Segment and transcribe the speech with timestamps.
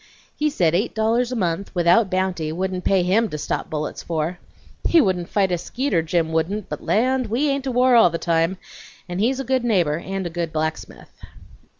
[0.35, 4.39] He said eight dollars a month, without bounty, wouldn't pay HIM to stop bullets for.
[4.89, 7.27] He wouldn't fight a skeeter, Jim wouldn't, but land!
[7.27, 8.57] we ain't to war all the time,
[9.07, 11.21] and he's a good neighbor and a good blacksmith."